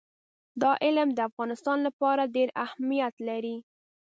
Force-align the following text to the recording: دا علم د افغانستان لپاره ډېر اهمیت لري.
دا 0.61 0.71
علم 0.85 1.07
د 1.13 1.19
افغانستان 1.29 1.77
لپاره 1.87 2.31
ډېر 2.35 2.49
اهمیت 2.65 3.13
لري. 3.29 3.55